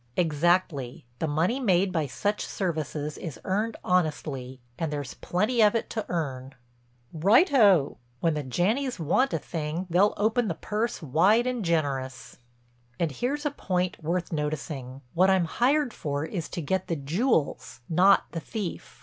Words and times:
"Exactly. 0.17 1.05
The 1.19 1.27
money 1.27 1.59
made 1.59 1.91
by 1.91 2.07
such 2.07 2.43
services 2.47 3.19
is 3.19 3.39
earned 3.45 3.77
honestly 3.83 4.59
and 4.79 4.91
there's 4.91 5.13
plenty 5.13 5.61
of 5.61 5.75
it 5.75 5.91
to 5.91 6.07
earn." 6.09 6.55
"Righto! 7.13 7.99
When 8.19 8.33
the 8.33 8.41
Janneys 8.41 8.97
want 8.99 9.31
a 9.31 9.37
thing 9.37 9.85
they'll 9.91 10.15
open 10.17 10.47
the 10.47 10.55
purse 10.55 11.03
wide 11.03 11.45
and 11.45 11.63
generous." 11.63 12.37
"And 12.99 13.11
here's 13.11 13.45
a 13.45 13.51
point 13.51 14.01
worth 14.03 14.31
noticing: 14.33 15.01
What 15.13 15.29
I'm 15.29 15.45
hired 15.45 15.93
for 15.93 16.25
is 16.25 16.49
to 16.49 16.63
get 16.63 16.87
the 16.87 16.95
jewels, 16.95 17.81
not 17.87 18.23
the 18.31 18.39
thief. 18.39 18.97